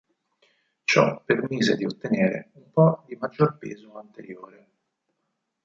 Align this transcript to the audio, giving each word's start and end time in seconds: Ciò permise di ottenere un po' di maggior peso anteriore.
Ciò 0.83 1.21
permise 1.23 1.75
di 1.75 1.85
ottenere 1.85 2.49
un 2.53 2.71
po' 2.71 3.03
di 3.05 3.15
maggior 3.17 3.59
peso 3.59 3.99
anteriore. 3.99 4.69